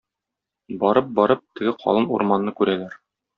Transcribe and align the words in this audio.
Барып-барып, 0.83 1.43
теге 1.59 1.75
калын 1.85 2.09
урманны 2.17 2.55
күрәләр. 2.63 2.99